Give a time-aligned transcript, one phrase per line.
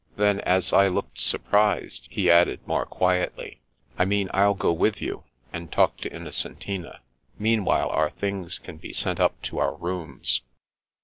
[0.15, 3.61] Then, as I looked surprised, he added, more quietly:"
[3.99, 7.01] I mean I'll go with you, and talk to Innocentina.
[7.37, 10.41] Meanwhile, our things can be sent up to our rooms."